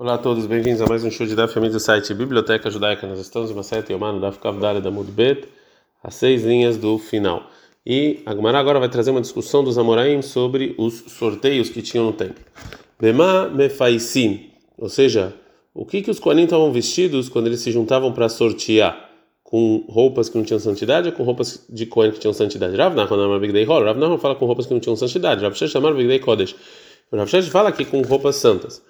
[0.00, 3.06] Olá a todos, bem-vindos a mais um show de Daf do site Biblioteca Judaica.
[3.06, 5.46] Nós estamos em uma sete Yomano Daf Kavdale da Mudbet,
[6.02, 7.42] as seis linhas do final.
[7.84, 12.06] E a Gemara agora vai trazer uma discussão dos Amoraim sobre os sorteios que tinham
[12.06, 12.42] no templo.
[12.98, 15.34] Bema Mefaisim, ou seja,
[15.74, 19.10] o que que os Koanim estavam vestidos quando eles se juntavam para sortear?
[19.44, 22.74] Com roupas que não tinham santidade ou com roupas de Kohen que tinham santidade?
[22.74, 25.76] Rav Nachman Bigdei Hol, Rav Nachman fala com roupas que não tinham santidade, Rav Shesh
[25.76, 26.56] Amar Bigdei Kodesh.
[27.12, 28.82] Rav Shesh fala aqui com roupas santas.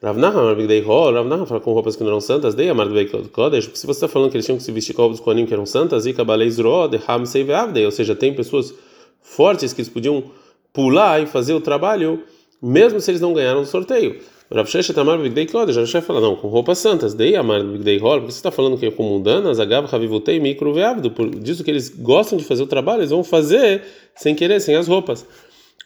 [0.00, 2.88] Rav Nachman Bigdei Hol, Rav Nachman fala com roupas que não eram santas, Dei Amar
[2.88, 5.52] Bigdei Kodesh, se você está falando que eles tinham que se vestir com roupas que
[5.52, 7.24] eram santas, e Kabalei Zro, de Ham
[7.84, 8.72] ou seja, tem pessoas
[9.20, 10.22] fortes que eles podiam
[10.72, 12.22] pular e fazer o trabalho,
[12.62, 14.20] mesmo se eles não ganharam o sorteio.
[14.54, 18.18] Rav Sheshet Amar Bigdei Kodesh, Rav fala, não, com roupas santas, Dei Amar Bigdei Hol,
[18.18, 21.88] porque você está falando que é com mundanas, Agav Havivutei Mikro Veavdo, disso que eles
[21.88, 23.82] gostam de fazer o trabalho, eles vão fazer
[24.14, 25.26] sem querer, sem as roupas.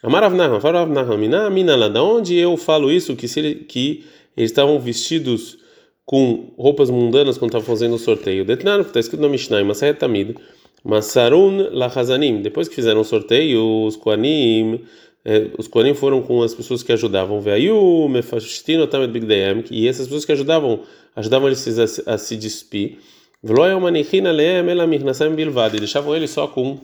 [0.03, 3.25] Amar Rav Nachman, fala Rav Nachman, Mina, Mina, lá, da onde eu falo isso, que
[3.25, 4.03] se ele, que
[4.35, 5.57] eles estavam vestidos
[6.05, 8.43] com roupas mundanas quando estavam fazendo o sorteio.
[8.43, 10.35] Detnar, está escrito no Mishnah, em Masayet Tamid,
[10.83, 12.41] Masarun Lahazanim.
[12.41, 14.81] Depois que fizeram o sorteio, os Koanim,
[15.23, 17.39] eh, os Koanim foram com as pessoas que ajudavam.
[17.39, 20.81] Veio Mefashtino Tamed Bigdayam, e essas pessoas que ajudavam,
[21.15, 21.65] ajudavam eles
[22.05, 22.97] a, se despir.
[23.41, 26.81] Veloya Manichina Leem Elamirnasam Bilvad, e deixavam eles só com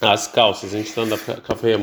[0.00, 0.74] as calças.
[0.74, 1.74] A gente está na Café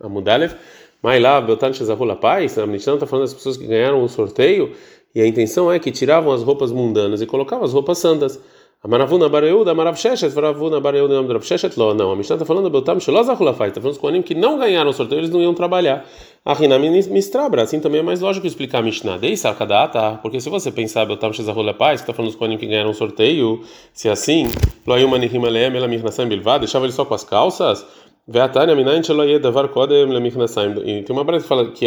[0.00, 0.54] Amudalev.
[1.02, 4.74] Mas lá, Beltan Shezahula Paz, a Mishnah está falando das pessoas que ganharam o sorteio
[5.14, 8.40] e a intenção é que tiravam as roupas mundanas e colocavam as roupas santas.
[8.86, 11.92] Amaravuna Bareuda, Amarav Sheshet, Varavuna Bareuda, Amarav Sheshet, Lo.
[11.92, 14.56] Não, a Mishnah está falando do Beltam Shelozahula Paz, está falando dos Koanim que não
[14.56, 16.06] ganharam o sorteio, eles não iam trabalhar.
[16.44, 19.18] A Rinami Mistrabra, assim também é mais lógico explicar a Mishnah.
[19.18, 22.90] Dei Sarkadata, porque se você pensar Beltam Shezahula Paz, está falando dos Koanim que ganharam
[22.90, 23.60] o sorteio,
[23.92, 24.46] se é assim,
[24.86, 27.84] Lo Ayuma Nihim Aleem, Ela Mirnasam Bilvad, deixava ele só com as calças.
[28.28, 30.78] Veatania minayin shelo yedavar kodem lemichnasayim.
[30.84, 31.86] E tem uma breve que fala que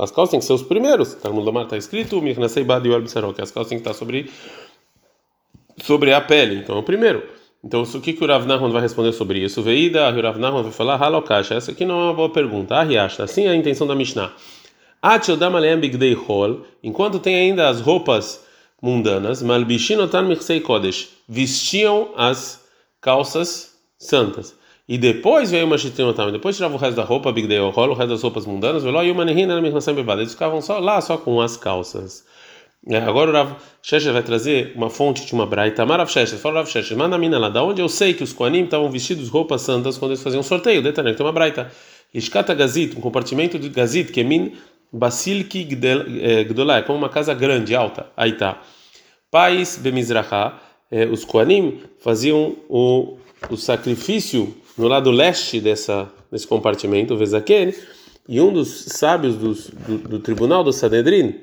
[0.00, 1.14] as calças têm que ser os primeiros.
[1.14, 4.30] Talmud Lamar está escrito michnasei bad yol b'sarok, que as calças têm que estar sobre
[5.78, 6.56] sobre a pele.
[6.56, 7.22] Então o primeiro.
[7.64, 9.62] Então o que que o Rav Nahman vai responder sobre isso?
[9.62, 11.54] Veida, o Rav Nahman vai falar halokasha.
[11.54, 12.74] Essa aqui não é uma boa pergunta.
[12.74, 13.24] Ah, riachta.
[13.24, 14.32] Assim é a intenção da Mishnah.
[15.00, 16.62] Atchodam bigdei hol.
[16.82, 18.44] Enquanto tem ainda as roupas
[18.80, 21.10] mundanas, malbishinotan michsei kodesh.
[21.28, 22.64] Vestiam as
[23.00, 24.54] calças santas.
[24.88, 28.08] E depois veio uma chitrinotam, depois tirava o resto da roupa, big day o resto
[28.08, 30.20] das roupas mundanas, veló e uma nehina na bebada.
[30.20, 32.24] Eles ficavam só lá, só com as calças.
[32.88, 35.86] É, agora o Rav Shesher vai trazer uma fonte de uma braita.
[35.86, 38.90] Marav Shesher, fala Rav Shesher, mina lá, da onde eu sei que os Koanim estavam
[38.90, 40.82] vestidos roupas santas quando eles faziam um sorteio.
[40.82, 41.70] Detalhe, tem uma braita.
[42.12, 44.52] Ishkata Gazit, um compartimento de Gazit, que é min
[44.92, 48.06] Basilki Gdolá, é como uma casa grande, alta.
[48.16, 48.60] Aí tá.
[49.30, 50.60] Pais Bemizraha,
[50.90, 53.16] é, os Koanim faziam o,
[53.48, 57.74] o sacrifício no lado leste dessa desse compartimento, Vezaken,
[58.26, 61.34] e um dos sábios do, do, do tribunal do Sanedrin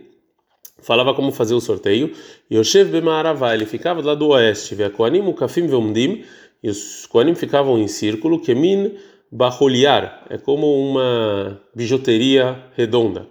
[0.82, 2.12] falava como fazer o sorteio.
[2.52, 6.24] Yoshev Bemaravá, ele ficava do lado oeste, via Koanim, Ukafim Vomdim,
[6.62, 8.94] e os Koanim ficavam em círculo, Kemin
[9.32, 13.28] Baholiar, é como uma bijuteria redonda.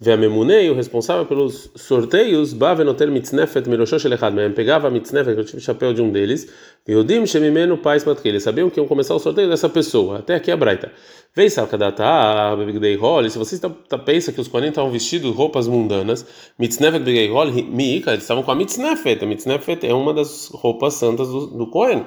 [0.00, 6.02] Veamemunei, o responsável pelos sorteios, Bavenotel Mitznefet Miroshosh Elechad, pegava a Mitznefet, o chapéu de
[6.02, 6.52] um deles,
[6.88, 10.50] Yodim Shemimenu Pais Matke, eles sabiam que iam começar o sorteio dessa pessoa, até aqui
[10.50, 10.90] a Braita.
[11.32, 15.68] Vei Salkadata, Bebigdei Hol, se você tá, tá, pensa que os 40 estavam vestidos roupas
[15.68, 16.26] mundanas,
[16.58, 20.94] Mitznefet Bebigdei Hol, Miika, eles estavam com a Mitznefet, a Mitznefet é uma das roupas
[20.94, 22.04] santas do Cohen.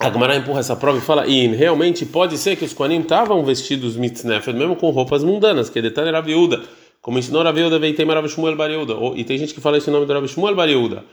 [0.00, 3.44] A Gemara empurra essa prova e fala: e realmente pode ser que os Koanim estavam
[3.44, 6.62] vestidos mitznefet, mesmo com roupas mundanas, que detalhe era viúda,
[7.02, 8.94] como ensinou a viúda Veitem Rav Shmuel Bariuda.
[9.14, 11.04] E tem gente que fala esse nome do Rav Shmuel Bariuda,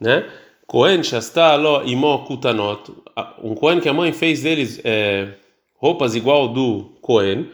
[0.00, 0.28] né?
[1.04, 2.92] Shasta Lo Imo Kutanot.
[3.40, 5.34] Um Kohen que a mãe fez deles é,
[5.76, 7.50] roupas igual do Kohen.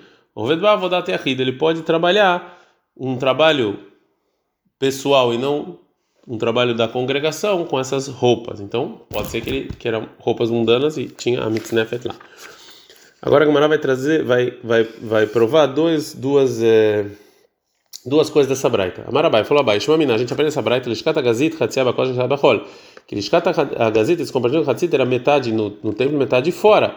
[1.26, 2.58] Ele pode trabalhar
[2.96, 3.78] um trabalho
[4.78, 5.78] pessoal e não
[6.26, 8.60] um trabalho da congregação com essas roupas.
[8.60, 12.14] Então, pode ser que, ele, que eram roupas mundanas e tinha a mitznefet lá.
[13.22, 17.04] Agora a Gemara vai trazer, vai, vai, vai provar dois, duas, é,
[18.06, 19.04] duas coisas dessa braita.
[19.06, 22.66] Amarabai falou abai, Shmamina, a gente aprende essa braita, Lishkata Gazit, Hatziaba Kosh, Shabachol.
[23.06, 23.52] Que Lishkata
[23.90, 26.96] Gazit, esse compartilhamento Hatzit era metade no, no templo, metade fora.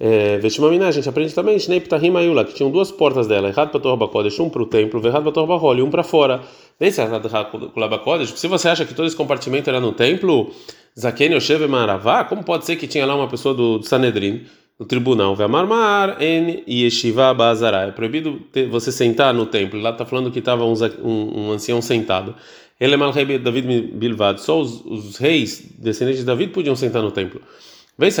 [0.00, 1.82] É, Veshmamina, a gente aprende também, Shnei
[2.16, 5.22] Ayula, que tinham duas portas dela, errado para Torba Kodesh, um para o templo, errado
[5.22, 6.40] para Torba Hol, e um para fora.
[6.80, 7.00] Nesse
[8.34, 10.50] se você acha que todo esse compartimento era no templo,
[10.98, 14.44] Zaken Yoshev Maravá, como pode ser que tinha lá uma pessoa do, do Sanedrin,
[14.78, 20.04] do tribunal, Vemarmar en Yeshiva Bazará, é proibido ter, você sentar no templo, lá está
[20.04, 22.34] falando que estava um, um, um, ancião sentado.
[22.80, 27.12] Ele é Malrei David Bilvad, só os, os reis descendentes de David podiam sentar no
[27.12, 27.40] templo.
[27.96, 28.20] Vem se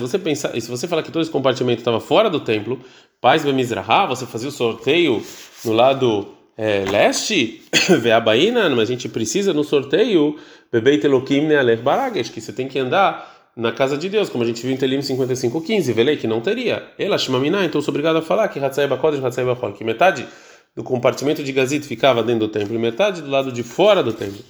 [0.00, 2.80] você pensar, se você falar que todo esse compartimento estava fora do templo,
[3.20, 5.22] paz Bemizraha, você fazia o sorteio
[5.62, 6.26] no lado
[6.56, 7.62] é, leste,
[8.00, 10.36] Veabaína, mas a gente precisa no sorteio
[10.72, 14.46] Bebeit Elohim Nealer Baragesh, que você tem que andar na casa de Deus, como a
[14.46, 16.82] gente viu em Telim 55:15, velei que não teria.
[16.98, 20.26] Ela Shimamina, então sou obrigado a falar que Hatzai Bakodesh, Hatzai Bachol, que metade
[20.74, 24.12] do compartimento de Gazit ficava dentro do templo e metade do lado de fora do
[24.12, 24.42] templo.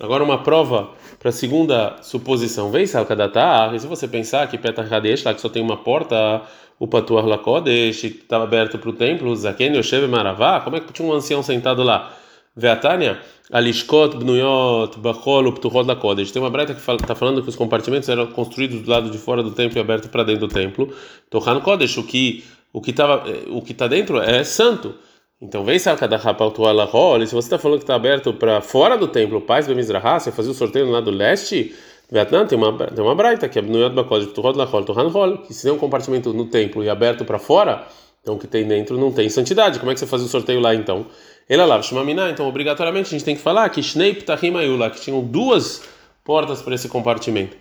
[0.00, 2.70] Agora uma prova para a segunda suposição.
[2.70, 6.42] Vem Salkadatar, se você pensar que Petah Hadesh, lá que só tem uma porta,
[6.78, 11.06] o Patuar Lakodesh, estava aberto para o templo, Zaken Yoshev Maravá, como é que tinha
[11.06, 12.10] um ancião sentado lá?
[12.56, 16.32] Veatânia, Alishkot, Bnuyot, Bachol, Ptuhot Lakodesh.
[16.32, 19.42] Tem uma breta que está falando que os compartimentos eram construídos do lado de fora
[19.42, 20.90] do templo e abertos para dentro do templo.
[21.28, 24.94] Tohan Kodesh, o que o que estava o que está dentro é santo.
[25.42, 30.20] Então, vem se você está falando que está aberto para fora do templo, paz Bemizrahá,
[30.20, 31.74] você fazia o sorteio no lado leste,
[32.08, 35.52] Vietnã tem uma, tem uma braita que é Bnuyot Bakod, Tuhod Lachol, Tuhan Hol, que
[35.52, 37.88] se tem um compartimento no templo e aberto para fora,
[38.22, 39.80] então o que tem dentro não tem santidade.
[39.80, 41.06] Como é que você faz o sorteio lá então?
[41.48, 45.00] Ele lá, Shmamina, então obrigatoriamente a gente tem que falar que Shnei Ptahim Ayula, que
[45.00, 45.82] tinham duas
[46.22, 47.56] portas para esse compartimento.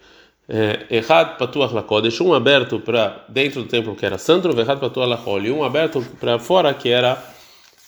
[0.48, 5.10] É, errado Patuach Lakodesh, um aberto para dentro do templo que era santo, errado Patuach
[5.10, 7.18] Lachol, e um aberto para fora que era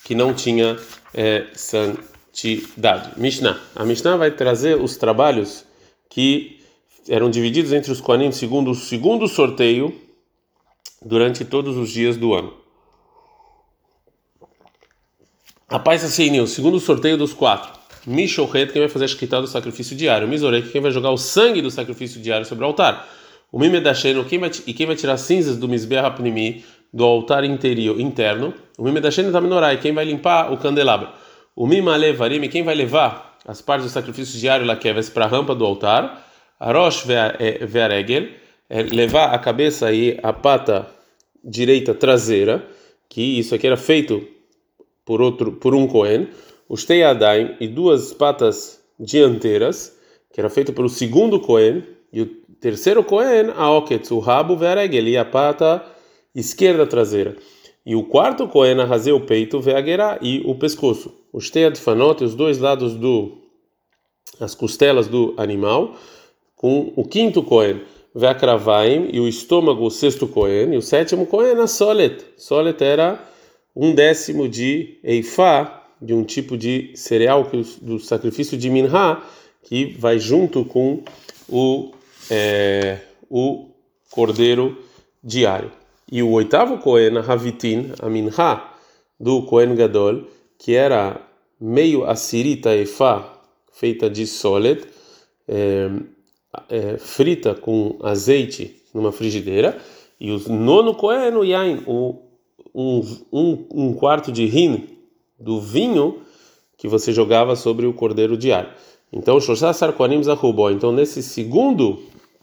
[0.03, 0.77] que não tinha
[1.13, 3.19] é, santidade.
[3.19, 3.59] Mishnah.
[3.75, 5.65] A Mishnah vai trazer os trabalhos
[6.09, 6.59] que
[7.07, 9.93] eram divididos entre os Koanim segundo o segundo sorteio
[11.01, 12.53] durante todos os dias do ano.
[15.69, 17.81] Rapaz assim, o segundo sorteio dos quatro.
[18.05, 20.27] Mishochet, quem vai fazer a escrita do sacrifício diário.
[20.27, 23.09] Mizorek, quem vai jogar o sangue do sacrifício diário sobre o altar.
[23.51, 27.99] O Mimedasheno, quem vai, e quem vai tirar cinzas do Mizbeah Apnimi, do altar interior,
[27.99, 28.53] interno.
[28.77, 31.09] O Mimedasheno da Menorai, quem vai limpar o candelabro.
[31.55, 35.65] O Mimalevarim, quem vai levar as partes do sacrifício diário Lakeves para a rampa do
[35.65, 36.25] altar.
[36.59, 37.05] Arosh
[37.67, 38.29] Vearegel,
[38.69, 40.87] é levar a cabeça e a pata
[41.43, 42.65] direita traseira,
[43.09, 44.25] que isso aqui era feito
[45.03, 46.29] por outro por um Cohen.
[46.69, 49.97] Os Teiadaim e duas patas dianteiras,
[50.31, 51.83] que era feito pelo segundo Cohen.
[52.11, 52.25] E o
[52.61, 55.83] terceiro Cohen, a Oketz, o rabo Vearegel, e a pata
[56.35, 57.35] esquerda traseira.
[57.85, 61.13] E o quarto Cohen arraseu o peito, veagerá, e o pescoço.
[61.31, 63.37] Os teadfanot, os dois lados do
[64.39, 65.95] as costelas do animal,
[66.55, 67.81] com o quinto Cohen,
[68.15, 72.23] veakravaim, e o estômago, o sexto Cohen, e o sétimo Cohen, a solet.
[72.37, 73.23] Solet era
[73.75, 77.49] um décimo de eifá, de um tipo de cereal
[77.81, 79.21] do sacrifício de minha,
[79.63, 81.03] que vai junto com
[81.49, 81.91] o,
[82.29, 82.99] é,
[83.29, 83.69] o
[84.11, 84.77] cordeiro
[85.23, 85.82] diário.
[86.11, 88.63] E o oitavo Cohen, Havitin, a Minha,
[89.19, 90.23] do Cohen Gadol,
[90.57, 91.21] que era
[91.59, 93.41] meio assirita efá,
[93.71, 94.85] feita de solet,
[95.47, 95.89] é,
[96.69, 99.77] é, frita com azeite numa frigideira,
[100.19, 102.21] e o nono Cohen, o Yain, o,
[102.73, 103.01] um,
[103.31, 104.87] um, um quarto de rin
[105.39, 106.21] do vinho
[106.77, 108.69] que você jogava sobre o cordeiro diário.
[109.11, 110.71] Então, Shoshasar Koanim Zahubó.
[110.71, 112.01] Então, nesse segundo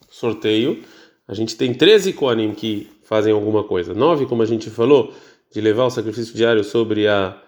[0.09, 0.83] sorteio,
[1.31, 3.95] a gente tem 13 Koanim que fazem alguma coisa.
[3.95, 5.15] Nove, como a gente falou,
[5.53, 7.41] de levar o sacrifício diário sobre a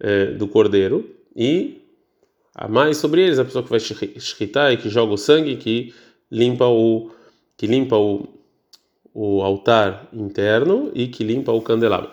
[0.00, 1.80] é, do cordeiro e
[2.52, 5.94] a mais sobre eles a pessoa que vai shkitar e que joga o sangue que
[6.28, 7.12] limpa o
[7.56, 8.28] que limpa o,
[9.14, 12.10] o altar interno e que limpa o candelabro.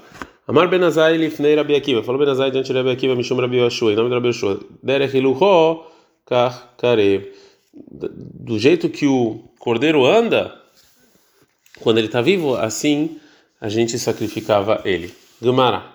[0.48, 2.04] Amar Benazai lifnei Rabi Akiva.
[2.04, 4.60] Falou Benazai diante de Rabi Akiva, Mishum Rabi Yoshua, em nome de Rabi Yoshua.
[4.84, 5.86] Derech iluho
[6.24, 7.32] kar karev.
[7.74, 10.65] Do jeito que o cordeiro anda,
[11.80, 13.20] quando ele está vivo, assim
[13.60, 15.14] a gente sacrificava ele.
[15.42, 15.94] Gemara.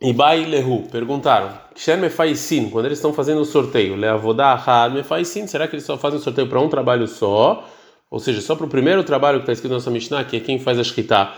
[0.00, 5.68] Ibai Lehu perguntaram: Ksher Mefaisin, quando eles estão fazendo o sorteio, Leavodá Ahad Mefaisin, será
[5.68, 7.68] que eles só fazem o sorteio para um trabalho só?
[8.10, 10.40] Ou seja, só para o primeiro trabalho que está escrito na nossa Mishnah, que é
[10.40, 11.32] quem faz a Shkita,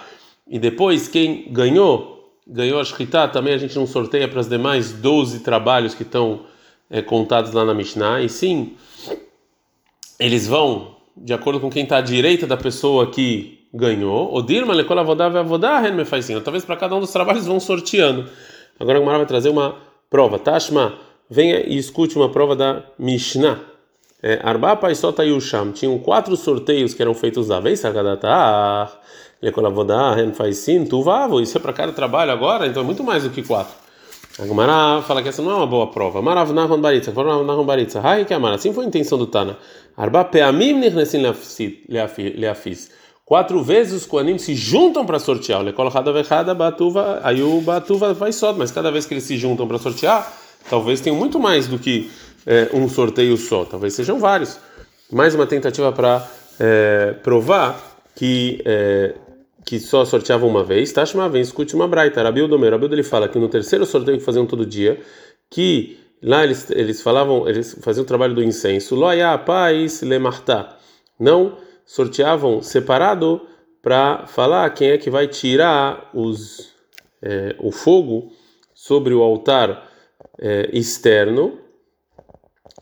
[0.48, 4.92] e depois quem ganhou, ganhou a Shkita, também a gente não sorteia para os demais
[4.92, 6.46] 12 trabalhos que estão
[6.88, 8.74] é, contados lá na Mishnah, e sim,
[10.18, 14.34] eles vão de acordo com quem está à direita da pessoa que ganhou.
[14.34, 16.40] O Dirma lecola vodá vai vodá me faz assim.
[16.40, 18.26] Talvez para cada um dos trabalhos vão sorteando.
[18.78, 19.76] Agora o Mara vai trazer uma
[20.10, 20.38] prova.
[20.38, 20.94] Tashma,
[21.28, 23.60] venha e escute uma prova da Mishnah.
[24.22, 25.72] É, Arba Paisota Yusham.
[25.72, 27.80] Tinham quatro sorteios que eram feitos da vez.
[27.80, 28.92] Sagadatar.
[29.40, 30.84] Lecola vodá faz sim.
[30.84, 31.40] Tuvavo.
[31.40, 33.81] Isso é para cada trabalho agora, então é muito mais do que quatro.
[34.38, 36.22] A Gemara fala que essa não é uma boa prova.
[36.22, 38.00] Marav Nahon Baritza, Nahon Baritza.
[38.00, 38.54] Hai que amar.
[38.54, 39.58] Assim foi a intenção do Tana.
[39.94, 41.22] Arba Peamim Nirnesim
[41.88, 42.90] Leafis.
[43.26, 45.60] Quatro vezes os Koanim se juntam para sortear.
[45.60, 48.54] O Lekol Hada Vechada Batuva, aí o Batuva vai só.
[48.54, 50.32] Mas cada vez que eles se juntam para sortear,
[50.70, 52.10] talvez tenham muito mais do que
[52.46, 53.66] é, um sorteio só.
[53.66, 54.58] Talvez sejam vários.
[55.12, 56.26] Mais uma tentativa para
[56.58, 57.78] é, provar
[58.16, 58.62] que.
[58.64, 59.14] É,
[59.64, 62.22] que só sorteavam uma vez, Tashma vem, escute uma braita.
[62.22, 65.00] Rabiu Domer, Rabiu ele fala que no terceiro sorteio que faziam todo dia,
[65.50, 70.76] que lá eles, eles falavam, eles faziam o trabalho do incenso, Loya paz lemartá.
[71.18, 73.40] Não sorteavam separado
[73.80, 76.72] para falar quem é que vai tirar os,
[77.20, 78.32] é, o fogo
[78.74, 79.88] sobre o altar
[80.38, 81.58] é, externo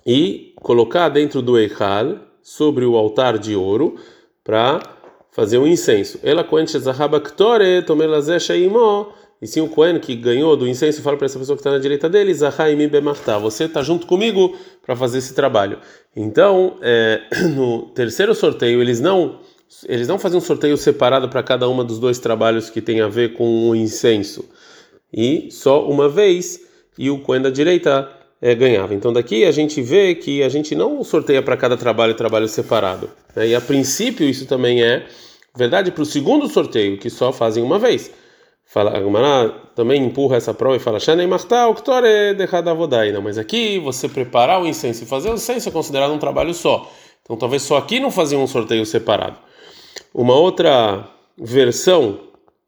[0.07, 3.97] e colocar dentro do Eichal, sobre o altar de ouro,
[4.43, 4.81] para
[5.31, 6.19] fazer um incenso.
[6.23, 6.45] Ela
[9.41, 11.79] e sim o Cohen que ganhou do incenso fala para essa pessoa que está na
[11.79, 12.35] direita dele,
[13.39, 15.79] você está junto comigo para fazer esse trabalho.
[16.15, 17.23] Então, é,
[17.55, 19.41] no terceiro sorteio, eles não
[19.87, 23.07] eles não fazem um sorteio separado para cada uma dos dois trabalhos que tem a
[23.07, 24.45] ver com o incenso.
[25.13, 26.61] E só uma vez,
[26.99, 28.11] e o Cohen da direita
[28.41, 28.95] é, ganhava.
[28.95, 33.11] Então daqui a gente vê que a gente não sorteia para cada trabalho trabalho separado.
[33.37, 33.49] Né?
[33.49, 35.07] E a princípio isso também é
[35.55, 38.11] verdade para o segundo sorteio, que só fazem uma vez.
[38.65, 41.75] Fala, a Gemara também empurra essa prova e fala: Shanei Martal,
[43.13, 46.55] Não, mas aqui você preparar o incenso e fazer o incenso é considerado um trabalho
[46.55, 46.91] só.
[47.23, 49.37] Então talvez só aqui não faziam um sorteio separado.
[50.15, 51.05] Uma outra
[51.37, 52.21] versão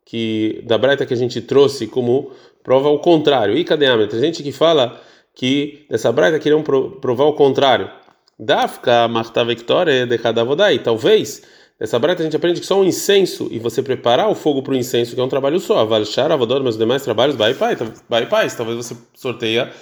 [0.05, 3.57] que da breta que a gente trouxe como prova o contrário.
[3.57, 5.01] E cadê a Tem gente que fala
[5.35, 7.91] que dessa braita queriam provar o contrário.
[8.39, 10.79] Dafka marta victoria de Hadavodai.
[10.79, 11.43] Talvez
[11.79, 14.73] dessa braita a gente aprende que só um incenso e você preparar o fogo para
[14.73, 15.79] o incenso, que é um trabalho só.
[15.79, 17.77] Avalchar, avodor, os demais trabalhos, vai pai,
[18.09, 18.49] vai pai.
[18.51, 19.73] Talvez você sorteia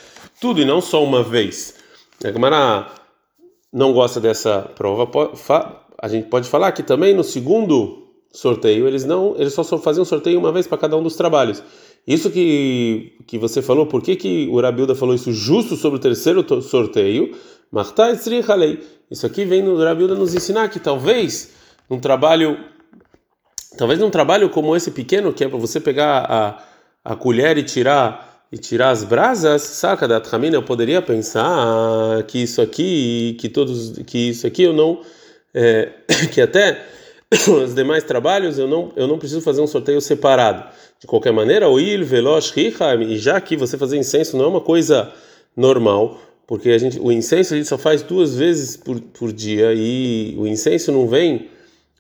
[0.41, 1.75] tudo e não só uma vez.
[2.25, 2.87] A Gemara
[3.73, 5.09] não gosta dessa prova.
[5.99, 10.39] A gente pode falar que também no segundo sorteio eles não, eles só faziam sorteio
[10.39, 11.63] uma vez para cada um dos trabalhos.
[12.07, 16.01] Isso que, que você falou, por que, que o Rabilda falou isso justo sobre o
[16.01, 17.37] terceiro sorteio?
[19.11, 21.53] Isso aqui vem no Rabilda nos ensinar que talvez
[21.89, 22.59] um trabalho,
[23.77, 27.63] talvez num trabalho como esse pequeno, que é para você pegar a, a colher e
[27.63, 33.49] tirar e tirar as brasas, saca da Tramina, eu poderia pensar que isso aqui, que
[33.49, 35.03] todos, que isso aqui eu não,
[35.55, 35.93] é,
[36.35, 36.85] que até
[37.65, 40.65] os demais trabalhos eu não, eu não preciso fazer um sorteio separado.
[40.99, 44.61] De qualquer maneira, o il veloz e já que você fazer incenso não é uma
[44.61, 45.13] coisa
[45.57, 49.73] normal, porque a gente, o incenso a gente só faz duas vezes por, por dia
[49.73, 51.49] e o incenso não vem,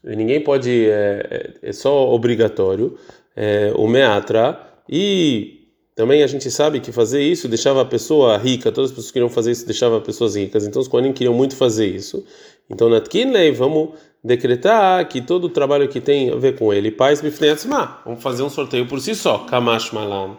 [0.02, 2.98] ninguém pode, é, é, é só obrigatório,
[3.36, 8.72] é, o meatra, e também a gente sabe que fazer isso deixava a pessoa rica,
[8.72, 11.54] todas as pessoas que queriam fazer isso deixava pessoas ricas, então os Kohanim queriam muito
[11.54, 12.24] fazer isso.
[12.68, 13.90] Então, na Tkinley, vamos
[14.22, 18.42] decretar que todo o trabalho que tem a ver com ele, paz bifneatzma, vamos fazer
[18.42, 20.36] um sorteio por si só, kamash malan.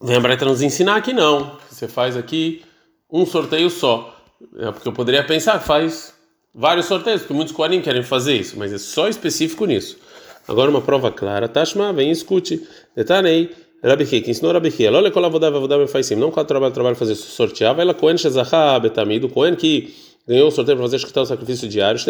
[0.00, 2.62] Vem a nos ensinar que não, você faz aqui
[3.10, 4.14] um sorteio só.
[4.58, 6.14] É porque eu poderia pensar faz
[6.54, 9.98] vários sorteios, porque muitos Kohanim querem fazer isso, mas é só específico nisso.
[10.46, 12.66] Agora uma prova clara, Tashma, vem e escute.
[12.94, 13.50] Detanei,
[13.82, 17.14] Rabi que ensinou Rabi Hia, Lola Kolavodá, Vavodá, faz sim, não quatro trabalho, trabalho fazer
[17.14, 19.94] sortear, vai lá Kohen Shezachá, Betamid, o Kohen que
[20.26, 22.00] ganhou o sorteio para fazer escritar o sacrifício diário.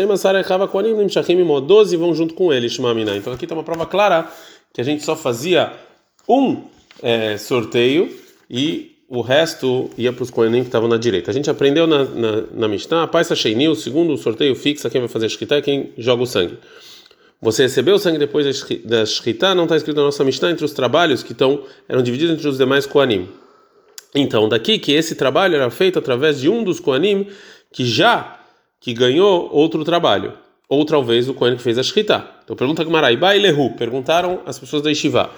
[1.60, 3.16] 12 vão junto com ele, Shmamina.
[3.16, 4.30] Então aqui está uma prova clara
[4.72, 5.72] que a gente só fazia
[6.28, 6.62] um
[7.02, 8.10] é, sorteio
[8.50, 11.30] e o resto ia para os Kohanim que estavam na direita.
[11.30, 15.00] A gente aprendeu na, na, na Mishnah, a Paisa Sheini, o segundo sorteio fixa, quem
[15.00, 16.58] vai fazer escritar é quem joga o sangue.
[17.40, 20.72] Você recebeu o sangue depois da Shkita, não está escrito na nossa Mishnah entre os
[20.72, 23.28] trabalhos que estão, eram divididos entre os demais Kohanim.
[24.14, 27.28] Então, daqui que esse trabalho era feito através de um dos Kohanim
[27.72, 28.38] que já
[28.80, 30.34] que ganhou outro trabalho,
[30.68, 32.24] ou talvez o Kohen que fez a Shkita.
[32.44, 35.30] Então pergunta e Lehu, perguntaram as pessoas da Yeshiva.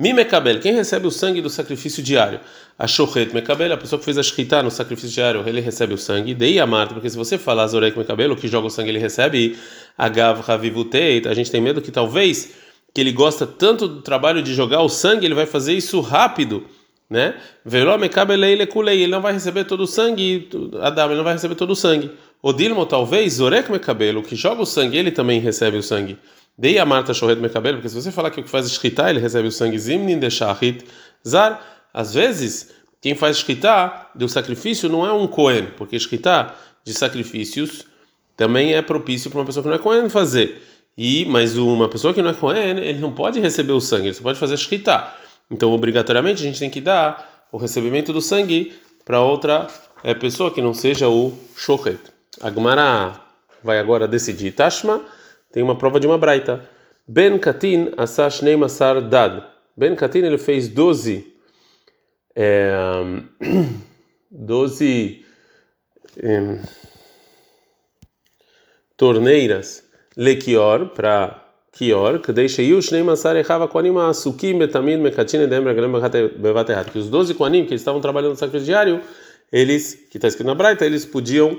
[0.00, 2.38] Mi Mekabel, quem recebe o sangue do sacrifício diário?
[2.78, 5.98] A Shochet Mekabel, a pessoa que fez a Shkita no sacrifício diário, ele recebe o
[5.98, 6.34] sangue.
[6.34, 9.00] Dei a Marta, porque se você falar Zorek Mekabel, o que joga o sangue ele
[9.00, 9.58] recebe.
[9.96, 12.52] Agav Ravivuteit, a gente tem medo que talvez
[12.94, 16.64] que ele gosta tanto do trabalho de jogar o sangue, ele vai fazer isso rápido
[17.08, 17.34] né?
[17.64, 20.48] Ele não vai receber todo o sangue,
[20.80, 22.10] Adam, ele não vai receber todo o sangue.
[22.42, 26.18] O Dilmo, talvez, Zorek Mekabelo, que joga o sangue, ele também recebe o sangue.
[26.56, 29.20] Dei a Marta Shohet Mekabelo, porque se você falar que o que faz escritar, ele
[29.20, 29.78] recebe o sangue.
[29.78, 30.28] Zimnin de
[31.26, 31.60] Zar,
[31.94, 37.86] às vezes, quem faz escritar do sacrifício não é um Cohen, porque escritar de sacrifícios
[38.36, 40.62] também é propício para uma pessoa que não é Cohen fazer.
[40.96, 44.14] E, mas uma pessoa que não é Cohen, ele não pode receber o sangue, ele
[44.14, 45.16] só pode fazer escritar.
[45.50, 48.72] Então, obrigatoriamente, a gente tem que dar o recebimento do sangue
[49.04, 49.66] para outra
[50.04, 52.00] é, pessoa que não seja o Shochet.
[52.40, 53.20] A Gemara
[53.62, 54.52] vai agora decidir.
[54.52, 55.02] Tashma
[55.50, 56.68] tem uma prova de uma braita.
[57.06, 59.42] Ben Katin asash neimasar dad.
[59.76, 61.34] Ben Katin ele fez 12
[62.36, 62.72] é,
[64.30, 65.24] 12
[66.18, 66.60] é,
[68.96, 69.84] torneiras
[70.16, 75.92] lekior para kior, que deixa o shnei masar echava koanim asukim betamid mekatin edem regalem
[76.38, 76.90] bevat errado.
[76.90, 79.00] Que os 12 koanim que estavam trabalhando no sacrifício diário,
[79.52, 81.58] eles, que está escrito na Braita, eles podiam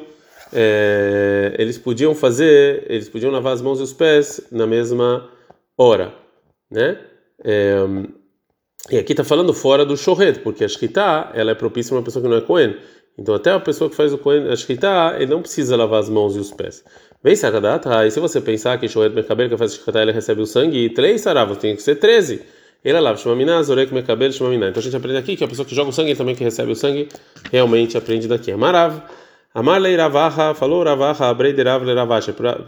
[0.51, 5.29] é, eles podiam fazer, eles podiam lavar as mãos e os pés na mesma
[5.77, 6.13] hora,
[6.71, 6.99] né?
[7.43, 7.77] É,
[8.91, 12.03] e aqui está falando fora do shorret, porque a shkita, ela é propícia para uma
[12.03, 12.75] pessoa que não é Cohen.
[13.17, 16.09] Então até a pessoa que faz o Cohen, a shkita, ele não precisa lavar as
[16.09, 16.83] mãos e os pés.
[17.21, 20.45] Vem Sakadata, e se você pensar que Shohet Mekabel que faz shkita, ele recebe o
[20.45, 22.41] sangue, e três saravos, tem que ser 13.
[22.83, 24.69] Ele é lava Shmamina, Zorek Mekabel, Shmamina.
[24.69, 26.45] Então a gente aprende aqui que a pessoa que joga o sangue, ele também que
[26.45, 27.09] recebe o sangue,
[27.51, 28.51] realmente aprende daqui.
[28.51, 29.01] Amarav.
[29.53, 31.83] Amarlei Ravaha, falou Ravaha, abrei de Rav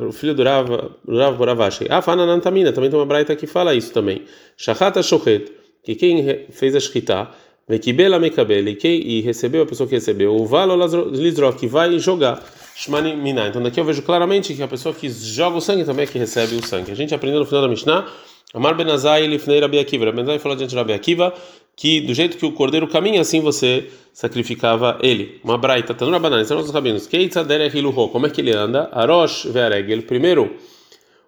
[0.01, 0.67] o filho do Rav,
[1.07, 1.85] Rav Ravashi.
[1.89, 4.25] Ah, Fananantamina, também tem uma braita que fala isso também.
[4.57, 5.53] Shachata Shochet,
[5.83, 7.29] que quem fez a shkita,
[7.69, 10.75] Vekibela Mekabel, e recebeu a pessoa que recebeu, o Valo
[11.11, 12.43] Lizrov, que vai jogar.
[12.75, 13.47] Shmani Mina.
[13.47, 16.17] Então daqui eu vejo claramente que a pessoa que joga o sangue também é que
[16.17, 16.91] recebe o sangue.
[16.91, 18.07] A gente aprendeu no final da Mishnah,
[18.53, 20.05] Amar Benazai Lifnei Rabi Akiva.
[20.05, 21.33] Rabi Benazai falou diante de Rabi Akiva
[21.75, 25.39] que do jeito que o cordeiro caminha, assim você sacrificava ele.
[25.43, 27.07] Uma braita, tanura banana, são os rabinos.
[27.07, 28.89] Como é que ele anda?
[28.91, 30.03] Arosh ve'aregel.
[30.03, 30.55] Primeiro,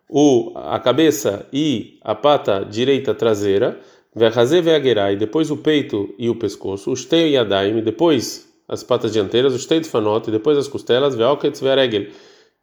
[0.08, 3.80] o, a cabeça e a pata direita traseira.
[4.16, 5.16] Ve'achazé ve'agerai.
[5.16, 6.92] Depois o peito e o pescoço.
[6.92, 7.82] O shtei e adaim.
[7.82, 12.08] Depois as patas dianteiras, o fanote, depois as costelas, ve'oketz ve'aregel,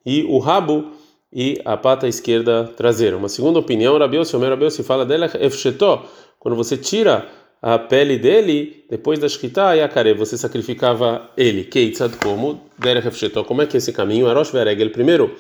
[0.05, 0.93] e o rabo
[1.33, 3.17] e a pata esquerda traseira.
[3.17, 6.05] Uma segunda opinião, Rabiossi, Omer Rabiossi fala dela, efshetó,
[6.39, 7.29] quando você tira
[7.63, 11.65] a pele dele, depois da shkita e a care, você sacrificava ele.
[11.65, 12.63] Keitzad como?
[12.79, 14.29] Derech efshetó, como é que é esse caminho?
[14.29, 15.37] Arosh ve'aregel, primeiro,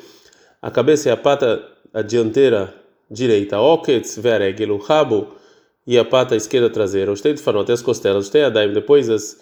[0.61, 2.75] a cabeça e a pata a dianteira
[3.11, 5.35] direita, oketz ve'aregel, o rabo
[5.87, 9.09] e a pata esquerda traseira, o shtei de fanote, as costelas, o shtei adaim, depois
[9.09, 9.39] as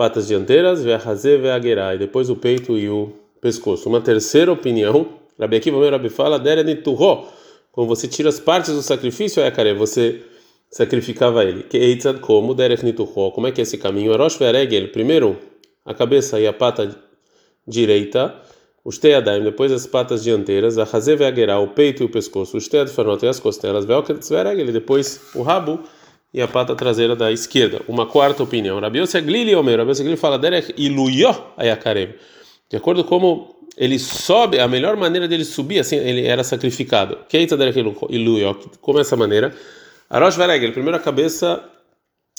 [0.00, 3.86] patas dianteiras, ve'ahaze ve'agerá, e depois o peito e o pescoço.
[3.86, 5.06] Uma terceira opinião,
[5.38, 7.26] Rabi Akiva, meu Rabi fala, dereniturro,
[7.70, 10.22] quando você tira as partes do sacrifício, é você
[10.70, 11.64] sacrificava ele.
[11.64, 14.14] Que eitzad como dereniturro, como é que é esse caminho?
[14.14, 15.36] Arosh ve'aregel, primeiro
[15.84, 16.96] a cabeça e a pata
[17.68, 18.34] direita,
[18.82, 22.68] os teadaim, depois as patas dianteiras, a haze ve'agerá, o peito e o pescoço, os
[22.68, 22.90] tead
[23.22, 25.78] e as costelas, ve'aregel, depois o rabo
[26.32, 27.80] e a pata traseira da esquerda.
[27.88, 28.78] Uma quarta opinião.
[28.78, 32.14] Rabi Glili Omer, Rabi Glili fala derech iluyo ayakarem.
[32.68, 37.18] De acordo com como ele sobe, a melhor maneira dele subir, assim, ele era sacrificado.
[37.28, 37.78] Keita derech
[38.10, 39.54] iluyo, como essa maneira?
[40.08, 41.62] Arosh Veregel, primeiro a cabeça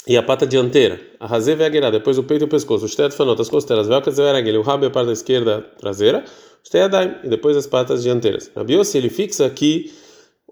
[0.05, 0.99] e a pata dianteira.
[1.19, 2.85] A Hazé Vegerá, depois o peito e o pescoço.
[2.85, 3.87] Os fanotas, as costelas.
[3.87, 6.23] Velkas Veregel, o rabo e a parte esquerda traseira.
[6.63, 8.51] Os teadaim, e depois as patas dianteiras.
[8.55, 9.91] Rabi ele fixa que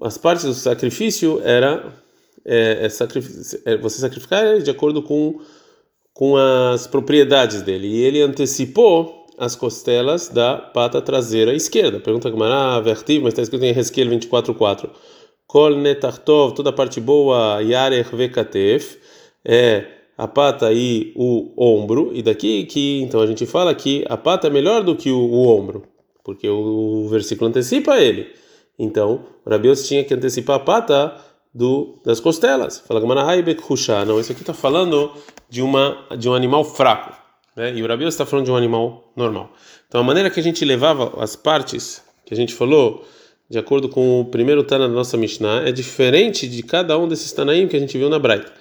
[0.01, 1.93] as partes do sacrifício era
[2.45, 5.39] é, é, é você sacrificar ele de acordo com,
[6.13, 7.87] com as propriedades dele.
[7.87, 11.99] E ele antecipou as costelas da pata traseira esquerda.
[11.99, 14.89] Pergunta como ah, vertiv, mas está escrito em Resquel 24.4.
[15.47, 18.97] Kol netartov, toda a parte boa, yarech vekatef,
[19.43, 19.85] é
[20.17, 22.11] a pata e o ombro.
[22.13, 25.17] E daqui que, então a gente fala que a pata é melhor do que o,
[25.17, 25.83] o ombro,
[26.23, 28.27] porque o, o versículo antecipa ele.
[28.77, 31.15] Então, Rabios tinha que antecipar a pata
[31.53, 32.79] do, das costelas.
[32.79, 33.01] Fala
[34.05, 35.11] Não, isso aqui está falando
[35.49, 37.17] de, uma, de um animal fraco.
[37.55, 37.73] Né?
[37.75, 39.51] E o Rabi está falando de um animal normal.
[39.87, 43.03] Então a maneira que a gente levava as partes que a gente falou,
[43.49, 47.31] de acordo com o primeiro Tana da nossa Mishnah, é diferente de cada um desses
[47.31, 48.51] Tanaim que a gente viu na Braita.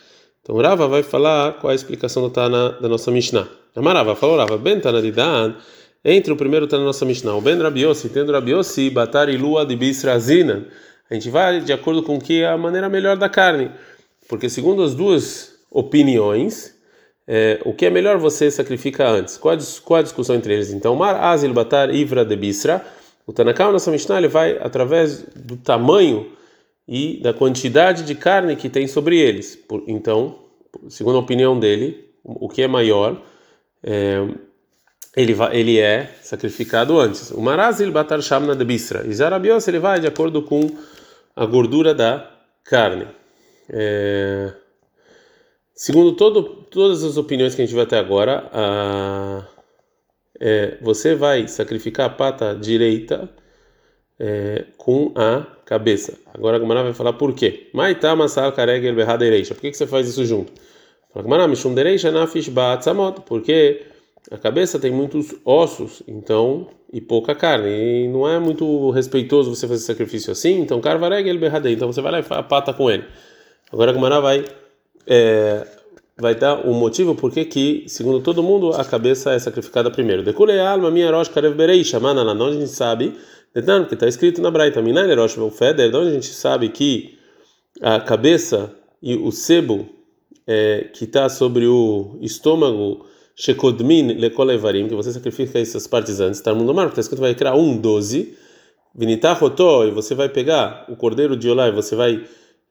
[0.43, 3.47] Então Rava vai falar qual é a explicação do Tana da nossa Mishnah.
[3.77, 5.55] Amarava falou Rava, ben Tana de Dan,
[6.03, 9.67] entre o primeiro Tana da nossa Mishnah, o ben Rabiossi, tendo Rabiossi, Batar e Lua
[9.67, 10.67] de Bisrazina,
[11.11, 13.71] a gente vai de acordo com que é a maneira melhor da carne,
[14.29, 16.75] porque segundo as duas opiniões,
[17.27, 19.37] é, o que é melhor você sacrifica antes.
[19.37, 20.71] Qual a, qual a discussão entre eles?
[20.71, 22.85] Então, Mar Azil Batar Ivra de Bisra,
[23.27, 26.33] o Tanakal, nossa Mishnah, ele vai através do tamanho
[26.89, 29.59] e da quantidade de carne que tem sobre eles.
[29.87, 30.39] Então,
[30.89, 33.21] segundo a opinião dele, o que é maior,
[33.83, 34.27] é,
[35.15, 37.31] ele, vai, ele é sacrificado antes.
[37.31, 39.07] O Marazil Batar Shamna de Bisra.
[39.07, 40.71] E Zarabios ele vai de acordo com
[41.39, 42.31] a gordura da
[42.65, 43.07] carne.
[43.71, 44.53] É...
[45.75, 49.47] Segundo todo, todas as opiniões que a gente vai até agora, a...
[50.41, 53.31] é, você vai sacrificar a pata direita
[54.19, 56.19] é, com a cabeça.
[56.35, 57.71] Agora a Gamara vai falar por quê.
[59.55, 60.53] Por que, que você faz isso junto?
[63.23, 63.83] Porque
[64.31, 67.69] a cabeça tem muitos ossos, então e pouca carne.
[67.69, 71.75] E não é muito respeitoso você fazer sacrifício assim, então carvareg ele berradei.
[71.75, 73.05] Então você vai lá e a pata com ele.
[73.73, 74.45] Agora a Gumara vai
[75.07, 75.67] é,
[76.17, 80.23] vai dar o um motivo por que, segundo todo mundo, a cabeça é sacrificada primeiro.
[80.23, 82.33] Decule alma minha rosh karev berei chamana lá.
[82.33, 83.15] A gente sabe
[83.53, 87.19] porque está escrito na Braita, Minai Nerosh Feder, de onde a gente sabe que
[87.81, 89.89] a cabeça e o sebo
[90.47, 93.07] é, que está sobre o estômago,
[93.39, 97.37] Shekodmin Lekolevarim, que você sacrifica essas partes antes, está no mar, porque está escrito vai
[97.37, 98.37] criar um 12,
[98.93, 102.25] Vinitachotó, e você vai pegar o cordeiro de Olá e você vai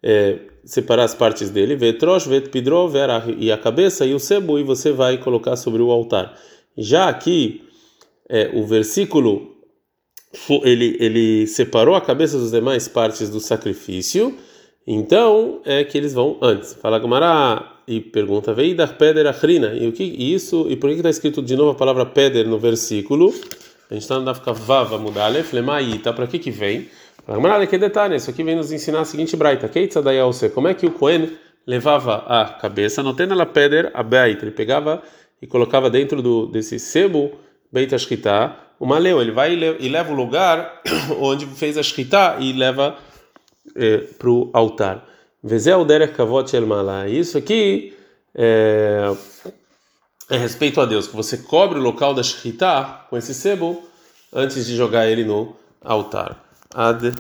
[0.03, 2.91] é, separar as partes dele, Vetrosh, Vetpidro,
[3.38, 6.38] e a cabeça e o sebo, e você vai colocar sobre o altar.
[6.77, 7.63] Já aqui,
[8.27, 9.56] é, o versículo
[10.63, 14.38] ele, ele separou a cabeça das demais partes do sacrifício,
[14.86, 16.73] então é que eles vão antes.
[16.73, 19.73] Fala Gamara e pergunta: Veidar Peder Achrina.
[19.73, 20.67] E o que isso?
[20.69, 23.34] E por que está escrito de novo a palavra Peder no versículo?
[23.89, 26.89] A gente está no Dafka Vava Mudalef, Lemaita, para que que vem?
[27.69, 29.69] Que detalhe, isso aqui vem nos ensinar a seguinte braita:
[30.54, 31.32] Como é que o Cohen
[31.65, 35.02] levava a cabeça, não tendo ela Peder a Beit, ele pegava
[35.41, 37.32] e colocava dentro do, desse sebo
[37.71, 40.82] Beit Ashkita uma leu, ele vai e leva o lugar
[41.19, 42.95] onde fez a shkita e leva
[43.76, 45.04] é, para o altar.
[45.47, 46.65] Vezel derech kavot shel
[47.07, 47.97] Isso aqui
[48.36, 49.15] é,
[50.29, 53.81] é respeito a Deus, que você cobre o local da shkita com esse sebo
[54.33, 56.43] antes de jogar ele no altar.
[56.73, 57.13] Ad